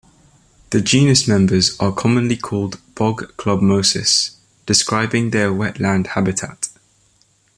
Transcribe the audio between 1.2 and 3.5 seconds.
members are commonly called bog